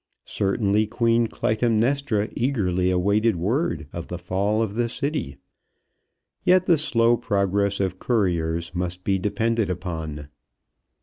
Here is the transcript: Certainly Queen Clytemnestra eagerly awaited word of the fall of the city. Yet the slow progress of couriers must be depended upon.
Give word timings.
Certainly 0.25 0.87
Queen 0.87 1.27
Clytemnestra 1.27 2.29
eagerly 2.35 2.89
awaited 2.89 3.35
word 3.35 3.87
of 3.93 4.07
the 4.07 4.17
fall 4.17 4.63
of 4.63 4.73
the 4.73 4.89
city. 4.89 5.37
Yet 6.43 6.65
the 6.65 6.79
slow 6.79 7.15
progress 7.17 7.79
of 7.79 7.99
couriers 7.99 8.73
must 8.73 9.03
be 9.03 9.19
depended 9.19 9.69
upon. 9.69 10.29